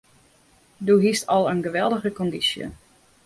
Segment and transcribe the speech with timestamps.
[0.87, 2.65] Doe hiest al in geweldige kondysje.